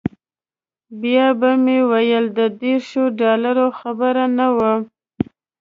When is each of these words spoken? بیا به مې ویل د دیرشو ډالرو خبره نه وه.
بیا 1.01 1.27
به 1.39 1.51
مې 1.63 1.77
ویل 1.91 2.25
د 2.39 2.39
دیرشو 2.59 3.03
ډالرو 3.19 3.67
خبره 3.79 4.25
نه 4.37 4.47
وه. 4.55 4.73